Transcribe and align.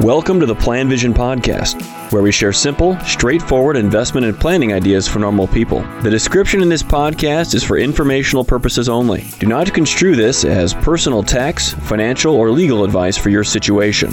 Welcome 0.00 0.40
to 0.40 0.46
the 0.46 0.54
PlanVision 0.54 1.12
Podcast, 1.12 2.10
where 2.10 2.22
we 2.22 2.32
share 2.32 2.54
simple, 2.54 2.98
straightforward 3.00 3.76
investment 3.76 4.24
and 4.24 4.34
planning 4.34 4.72
ideas 4.72 5.06
for 5.06 5.18
normal 5.18 5.46
people. 5.46 5.82
The 6.00 6.08
description 6.08 6.62
in 6.62 6.70
this 6.70 6.82
podcast 6.82 7.54
is 7.54 7.62
for 7.62 7.76
informational 7.76 8.42
purposes 8.42 8.88
only. 8.88 9.26
Do 9.40 9.46
not 9.46 9.74
construe 9.74 10.16
this 10.16 10.46
as 10.46 10.72
personal 10.72 11.22
tax, 11.22 11.74
financial, 11.74 12.34
or 12.34 12.50
legal 12.50 12.82
advice 12.82 13.18
for 13.18 13.28
your 13.28 13.44
situation. 13.44 14.08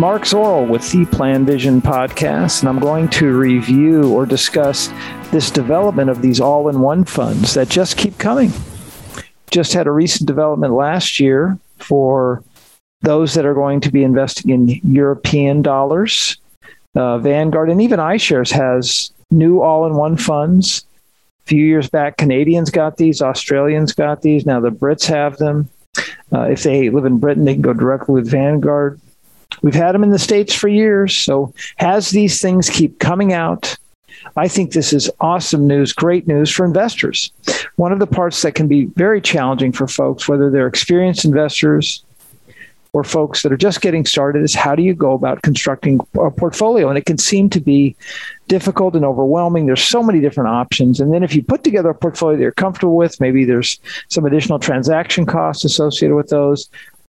Mark 0.00 0.22
Zoril 0.22 0.68
with 0.68 0.90
the 0.90 1.04
PlanVision 1.06 1.80
podcast, 1.80 2.58
and 2.58 2.68
I'm 2.68 2.80
going 2.80 3.08
to 3.10 3.38
review 3.38 4.12
or 4.12 4.26
discuss 4.26 4.88
this 5.30 5.52
development 5.52 6.10
of 6.10 6.22
these 6.22 6.40
all 6.40 6.68
in 6.68 6.80
one 6.80 7.04
funds 7.04 7.54
that 7.54 7.68
just 7.68 7.96
keep 7.96 8.18
coming. 8.18 8.50
Just 9.56 9.72
had 9.72 9.86
a 9.86 9.90
recent 9.90 10.26
development 10.26 10.74
last 10.74 11.18
year 11.18 11.58
for 11.78 12.44
those 13.00 13.32
that 13.32 13.46
are 13.46 13.54
going 13.54 13.80
to 13.80 13.90
be 13.90 14.04
investing 14.04 14.50
in 14.50 14.68
European 14.84 15.62
dollars. 15.62 16.36
Uh, 16.94 17.16
Vanguard 17.16 17.70
and 17.70 17.80
even 17.80 17.98
iShares 17.98 18.52
has 18.52 19.10
new 19.30 19.62
all 19.62 19.86
in 19.86 19.94
one 19.94 20.18
funds. 20.18 20.84
A 21.42 21.48
few 21.48 21.64
years 21.64 21.88
back, 21.88 22.18
Canadians 22.18 22.68
got 22.68 22.98
these, 22.98 23.22
Australians 23.22 23.94
got 23.94 24.20
these. 24.20 24.44
Now 24.44 24.60
the 24.60 24.68
Brits 24.68 25.06
have 25.06 25.38
them. 25.38 25.70
Uh, 26.30 26.42
if 26.50 26.62
they 26.62 26.90
live 26.90 27.06
in 27.06 27.16
Britain, 27.16 27.46
they 27.46 27.54
can 27.54 27.62
go 27.62 27.72
directly 27.72 28.12
with 28.12 28.30
Vanguard. 28.30 29.00
We've 29.62 29.72
had 29.72 29.92
them 29.92 30.04
in 30.04 30.10
the 30.10 30.18
States 30.18 30.52
for 30.52 30.68
years. 30.68 31.16
So, 31.16 31.54
as 31.78 32.10
these 32.10 32.42
things 32.42 32.68
keep 32.68 32.98
coming 32.98 33.32
out, 33.32 33.78
I 34.36 34.48
think 34.48 34.72
this 34.72 34.92
is 34.92 35.10
awesome 35.20 35.66
news, 35.66 35.92
great 35.92 36.26
news 36.26 36.50
for 36.50 36.64
investors. 36.64 37.30
One 37.76 37.92
of 37.92 37.98
the 37.98 38.06
parts 38.06 38.42
that 38.42 38.54
can 38.54 38.68
be 38.68 38.86
very 38.96 39.20
challenging 39.20 39.72
for 39.72 39.86
folks, 39.86 40.28
whether 40.28 40.50
they're 40.50 40.66
experienced 40.66 41.24
investors 41.24 42.02
or 42.92 43.04
folks 43.04 43.42
that 43.42 43.52
are 43.52 43.58
just 43.58 43.82
getting 43.82 44.06
started, 44.06 44.42
is 44.42 44.54
how 44.54 44.74
do 44.74 44.82
you 44.82 44.94
go 44.94 45.12
about 45.12 45.42
constructing 45.42 46.00
a 46.18 46.30
portfolio? 46.30 46.88
And 46.88 46.96
it 46.96 47.04
can 47.04 47.18
seem 47.18 47.50
to 47.50 47.60
be 47.60 47.94
difficult 48.48 48.96
and 48.96 49.04
overwhelming. 49.04 49.66
There's 49.66 49.82
so 49.82 50.02
many 50.02 50.20
different 50.20 50.48
options. 50.48 50.98
And 51.00 51.12
then 51.12 51.22
if 51.22 51.34
you 51.34 51.42
put 51.42 51.62
together 51.62 51.90
a 51.90 51.94
portfolio 51.94 52.36
that 52.36 52.42
you're 52.42 52.52
comfortable 52.52 52.96
with, 52.96 53.20
maybe 53.20 53.44
there's 53.44 53.78
some 54.08 54.24
additional 54.24 54.58
transaction 54.58 55.26
costs 55.26 55.64
associated 55.64 56.14
with 56.14 56.28
those 56.28 56.70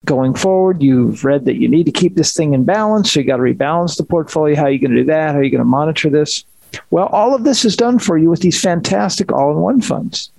going 0.04 0.34
forward. 0.34 0.82
You've 0.82 1.24
read 1.24 1.44
that 1.44 1.56
you 1.56 1.68
need 1.68 1.84
to 1.86 1.92
keep 1.92 2.16
this 2.16 2.32
thing 2.32 2.54
in 2.54 2.64
balance. 2.64 3.12
So 3.12 3.20
you 3.20 3.26
got 3.26 3.36
to 3.36 3.42
rebalance 3.42 3.96
the 3.96 4.04
portfolio. 4.04 4.56
How 4.56 4.64
are 4.64 4.70
you 4.70 4.80
going 4.80 4.92
to 4.92 4.98
do 4.98 5.04
that? 5.04 5.32
How 5.32 5.38
are 5.38 5.42
you 5.42 5.50
going 5.50 5.58
to 5.58 5.64
monitor 5.64 6.10
this? 6.10 6.44
Well, 6.90 7.06
all 7.06 7.34
of 7.34 7.44
this 7.44 7.64
is 7.64 7.76
done 7.76 7.98
for 7.98 8.18
you 8.18 8.30
with 8.30 8.40
these 8.40 8.60
fantastic 8.60 9.32
all 9.32 9.50
in 9.50 9.58
one 9.58 9.80
funds. 9.80 10.30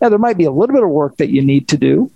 Now, 0.00 0.08
there 0.08 0.18
might 0.18 0.38
be 0.38 0.44
a 0.44 0.50
little 0.50 0.74
bit 0.74 0.82
of 0.82 0.90
work 0.90 1.16
that 1.16 1.30
you 1.30 1.42
need 1.42 1.68
to 1.68 1.78
do. 1.78 2.10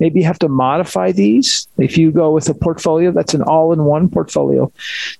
Maybe 0.00 0.20
you 0.20 0.26
have 0.26 0.38
to 0.40 0.48
modify 0.48 1.12
these. 1.12 1.68
If 1.78 1.96
you 1.96 2.10
go 2.10 2.32
with 2.32 2.48
a 2.48 2.54
portfolio 2.54 3.12
that's 3.12 3.34
an 3.34 3.42
all 3.42 3.72
in 3.72 3.84
one 3.84 4.08
portfolio, 4.08 4.70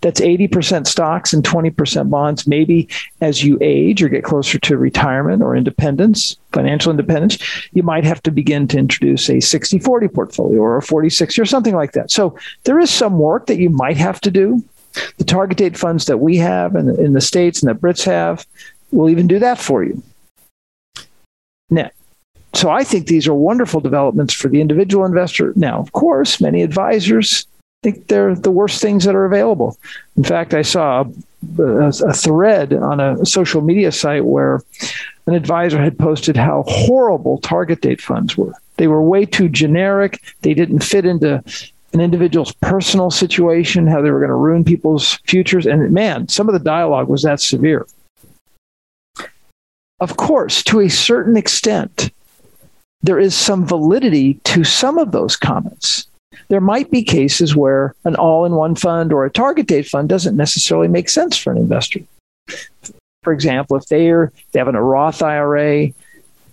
that's 0.01 0.21
80% 0.21 0.87
stocks 0.87 1.33
and 1.33 1.45
20% 1.45 2.11
bonds. 2.11 2.47
Maybe 2.47 2.89
as 3.21 3.45
you 3.45 3.57
age 3.61 4.03
or 4.03 4.09
get 4.09 4.25
closer 4.25 4.59
to 4.59 4.77
retirement 4.77 5.43
or 5.43 5.57
independence, 5.57 6.37
financial 6.53 6.91
independence, 6.91 7.39
you 7.73 7.83
might 7.83 8.05
have 8.05 8.23
to 8.25 8.31
begin 8.31 8.67
to 8.69 8.79
introduce 8.79 9.31
a 9.31 9.41
60 9.41 9.79
40 9.79 10.09
portfolio 10.09 10.61
or 10.61 10.77
a 10.77 10.83
40 10.83 11.09
60 11.09 11.41
or 11.41 11.47
something 11.47 11.75
like 11.75 11.93
that. 11.93 12.11
So 12.11 12.37
there 12.65 12.79
is 12.79 12.91
some 12.91 13.19
work 13.19 13.47
that 13.47 13.59
you 13.59 13.71
might 13.71 13.97
have 13.97 14.21
to 14.23 14.31
do. 14.31 14.63
The 15.19 15.25
target 15.25 15.59
date 15.59 15.77
funds 15.77 16.07
that 16.07 16.19
we 16.19 16.37
have 16.39 16.75
and 16.75 16.99
in 16.99 17.13
the 17.13 17.21
States 17.21 17.63
and 17.63 17.71
that 17.71 17.81
Brits 17.81 18.05
have 18.05 18.47
will 18.93 19.11
even 19.11 19.27
do 19.27 19.39
that 19.39 19.59
for 19.59 19.83
you. 19.85 20.03
Now, 21.71 21.91
so 22.53 22.71
I 22.71 22.85
think 22.85 23.07
these 23.07 23.27
are 23.27 23.35
wonderful 23.35 23.81
developments 23.81 24.33
for 24.33 24.49
the 24.49 24.61
individual 24.61 25.05
investor. 25.05 25.53
Now, 25.57 25.81
of 25.81 25.93
course, 25.93 26.41
many 26.41 26.63
advisors 26.63 27.47
think 27.83 28.07
they're 28.07 28.35
the 28.35 28.51
worst 28.51 28.81
things 28.81 29.05
that 29.05 29.15
are 29.15 29.25
available. 29.25 29.77
In 30.17 30.25
fact, 30.25 30.55
I 30.55 30.63
saw 30.63 31.05
a, 31.59 31.63
a, 31.63 31.89
a 31.89 32.13
thread 32.13 32.73
on 32.73 33.01
a 33.01 33.27
social 33.27 33.61
media 33.61 33.93
site 33.93 34.25
where 34.25 34.63
an 35.27 35.35
advisor 35.35 35.79
had 35.83 35.99
posted 35.99 36.37
how 36.37 36.65
horrible 36.67 37.39
target 37.39 37.81
date 37.81 38.01
funds 38.01 38.37
were. 38.37 38.55
They 38.77 38.89
were 38.89 39.03
way 39.03 39.27
too 39.27 39.49
generic. 39.49 40.23
They 40.43 40.55
didn't 40.55 40.81
fit 40.81 41.05
into 41.05 41.43
an 41.95 42.01
individual's 42.01 42.53
personal 42.55 43.11
situation, 43.11 43.87
how 43.87 44.03
they 44.03 44.11
were 44.11 44.19
going 44.19 44.29
to 44.29 44.35
ruin 44.35 44.65
people's 44.65 45.15
futures. 45.27 45.65
And 45.65 45.93
man, 45.93 46.29
some 46.29 46.49
of 46.49 46.53
the 46.53 46.59
dialogue 46.59 47.09
was 47.09 47.23
that 47.23 47.41
severe. 47.41 47.87
Of 50.01 50.17
course, 50.17 50.63
to 50.65 50.81
a 50.81 50.89
certain 50.89 51.37
extent, 51.37 52.11
there 53.03 53.19
is 53.19 53.35
some 53.35 53.65
validity 53.65 54.35
to 54.45 54.65
some 54.65 54.99
of 54.99 55.13
those 55.13 55.37
comments. 55.37 56.07
There 56.49 56.61
might 56.61 56.91
be 56.91 57.03
cases 57.03 57.55
where 57.55 57.95
an 58.05 58.17
all 58.17 58.45
in 58.45 58.55
one 58.55 58.75
fund 58.75 59.13
or 59.13 59.25
a 59.25 59.31
target 59.31 59.67
date 59.67 59.87
fund 59.87 60.09
doesn't 60.09 60.37
necessarily 60.37 60.89
make 60.89 61.09
sense 61.09 61.37
for 61.37 61.53
an 61.53 61.59
investor. 61.59 62.01
For 63.23 63.33
example, 63.33 63.77
if 63.77 63.87
they're 63.87 64.33
they 64.53 64.59
have 64.59 64.69
a 64.69 64.73
Roth 64.73 65.23
IRA 65.23 65.89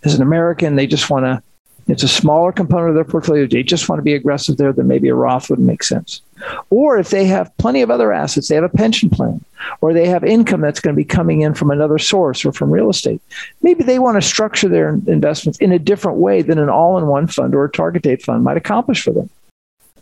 as 0.03 0.13
an 0.13 0.21
American, 0.21 0.75
they 0.75 0.87
just 0.87 1.09
want 1.09 1.25
to 1.25 1.43
it's 1.91 2.03
a 2.03 2.07
smaller 2.07 2.51
component 2.51 2.89
of 2.89 2.95
their 2.95 3.03
portfolio. 3.03 3.45
They 3.45 3.63
just 3.63 3.89
want 3.89 3.99
to 3.99 4.03
be 4.03 4.13
aggressive 4.13 4.57
there, 4.57 4.71
then 4.71 4.87
maybe 4.87 5.09
a 5.09 5.15
Roth 5.15 5.49
would 5.49 5.59
make 5.59 5.83
sense. 5.83 6.21
Or 6.69 6.97
if 6.97 7.09
they 7.09 7.25
have 7.25 7.55
plenty 7.57 7.81
of 7.81 7.91
other 7.91 8.13
assets, 8.13 8.47
they 8.47 8.55
have 8.55 8.63
a 8.63 8.69
pension 8.69 9.09
plan, 9.09 9.43
or 9.81 9.93
they 9.93 10.07
have 10.07 10.23
income 10.23 10.61
that's 10.61 10.79
going 10.79 10.95
to 10.95 10.97
be 10.97 11.05
coming 11.05 11.41
in 11.41 11.53
from 11.53 11.71
another 11.71 11.97
source 11.99 12.45
or 12.45 12.51
from 12.51 12.71
real 12.71 12.89
estate, 12.89 13.21
maybe 13.61 13.83
they 13.83 13.99
want 13.99 14.15
to 14.15 14.27
structure 14.27 14.69
their 14.69 14.89
investments 15.07 15.59
in 15.59 15.71
a 15.71 15.79
different 15.79 16.17
way 16.17 16.41
than 16.41 16.59
an 16.59 16.69
all 16.69 16.97
in 16.97 17.07
one 17.07 17.27
fund 17.27 17.53
or 17.53 17.65
a 17.65 17.71
target 17.71 18.03
date 18.03 18.23
fund 18.23 18.43
might 18.43 18.57
accomplish 18.57 19.03
for 19.03 19.11
them. 19.11 19.29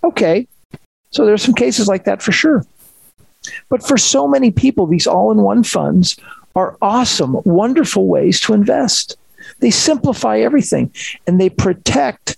Okay, 0.03 0.47
so 1.11 1.25
there's 1.25 1.43
some 1.43 1.55
cases 1.55 1.87
like 1.87 2.05
that 2.05 2.21
for 2.21 2.31
sure. 2.31 2.65
But 3.69 3.85
for 3.85 3.97
so 3.97 4.27
many 4.27 4.51
people, 4.51 4.85
these 4.85 5.07
all 5.07 5.31
in 5.31 5.39
one 5.39 5.63
funds 5.63 6.17
are 6.55 6.77
awesome, 6.81 7.37
wonderful 7.45 8.07
ways 8.07 8.39
to 8.41 8.53
invest. 8.53 9.17
They 9.59 9.71
simplify 9.71 10.39
everything 10.39 10.93
and 11.27 11.39
they 11.39 11.49
protect 11.49 12.37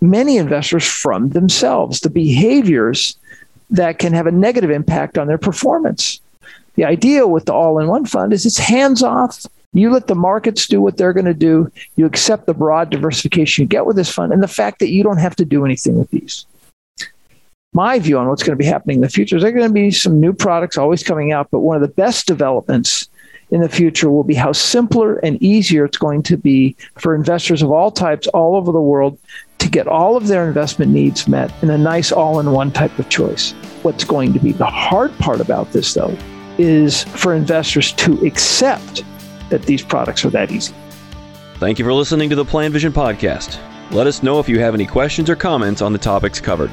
many 0.00 0.36
investors 0.36 0.86
from 0.86 1.30
themselves, 1.30 2.00
the 2.00 2.10
behaviors 2.10 3.16
that 3.70 3.98
can 3.98 4.12
have 4.12 4.26
a 4.26 4.32
negative 4.32 4.70
impact 4.70 5.18
on 5.18 5.26
their 5.26 5.38
performance. 5.38 6.20
The 6.76 6.84
idea 6.84 7.26
with 7.26 7.46
the 7.46 7.52
all 7.52 7.78
in 7.78 7.88
one 7.88 8.06
fund 8.06 8.32
is 8.32 8.46
it's 8.46 8.58
hands 8.58 9.02
off. 9.02 9.44
You 9.72 9.90
let 9.90 10.06
the 10.06 10.14
markets 10.14 10.66
do 10.66 10.80
what 10.80 10.96
they're 10.96 11.12
going 11.12 11.26
to 11.26 11.34
do. 11.34 11.70
You 11.96 12.06
accept 12.06 12.46
the 12.46 12.54
broad 12.54 12.90
diversification 12.90 13.62
you 13.62 13.68
get 13.68 13.84
with 13.84 13.96
this 13.96 14.10
fund 14.10 14.32
and 14.32 14.42
the 14.42 14.48
fact 14.48 14.78
that 14.78 14.90
you 14.90 15.02
don't 15.02 15.18
have 15.18 15.36
to 15.36 15.44
do 15.44 15.64
anything 15.64 15.98
with 15.98 16.10
these. 16.10 16.46
My 17.74 17.98
view 17.98 18.18
on 18.18 18.28
what's 18.28 18.42
going 18.42 18.56
to 18.56 18.62
be 18.62 18.64
happening 18.64 18.96
in 18.96 19.00
the 19.02 19.08
future 19.08 19.36
is 19.36 19.42
there 19.42 19.50
are 19.50 19.54
going 19.54 19.68
to 19.68 19.74
be 19.74 19.90
some 19.90 20.20
new 20.20 20.32
products 20.32 20.78
always 20.78 21.02
coming 21.02 21.32
out, 21.32 21.48
but 21.50 21.60
one 21.60 21.76
of 21.76 21.82
the 21.82 21.94
best 21.94 22.26
developments 22.26 23.08
in 23.50 23.60
the 23.60 23.68
future 23.68 24.10
will 24.10 24.24
be 24.24 24.34
how 24.34 24.52
simpler 24.52 25.16
and 25.18 25.42
easier 25.42 25.84
it's 25.84 25.96
going 25.96 26.22
to 26.24 26.36
be 26.36 26.76
for 26.96 27.14
investors 27.14 27.62
of 27.62 27.70
all 27.70 27.90
types 27.90 28.26
all 28.28 28.56
over 28.56 28.72
the 28.72 28.80
world 28.80 29.18
to 29.58 29.68
get 29.68 29.86
all 29.86 30.16
of 30.16 30.28
their 30.28 30.46
investment 30.46 30.92
needs 30.92 31.26
met 31.26 31.52
in 31.62 31.70
a 31.70 31.78
nice 31.78 32.12
all 32.12 32.40
in 32.40 32.52
one 32.52 32.70
type 32.70 32.96
of 32.98 33.08
choice. 33.08 33.52
What's 33.82 34.04
going 34.04 34.32
to 34.32 34.38
be 34.38 34.52
the 34.52 34.66
hard 34.66 35.16
part 35.18 35.40
about 35.40 35.72
this, 35.72 35.94
though, 35.94 36.16
is 36.58 37.04
for 37.04 37.34
investors 37.34 37.92
to 37.94 38.24
accept 38.24 39.04
that 39.50 39.62
these 39.62 39.82
products 39.82 40.24
are 40.24 40.30
that 40.30 40.50
easy. 40.52 40.74
Thank 41.54 41.78
you 41.78 41.84
for 41.84 41.92
listening 41.92 42.30
to 42.30 42.36
the 42.36 42.44
PlanVision 42.44 42.92
Podcast. 42.92 43.58
Let 43.90 44.06
us 44.06 44.22
know 44.22 44.38
if 44.38 44.48
you 44.48 44.60
have 44.60 44.74
any 44.74 44.86
questions 44.86 45.30
or 45.30 45.36
comments 45.36 45.82
on 45.82 45.92
the 45.92 45.98
topics 45.98 46.40
covered. 46.40 46.70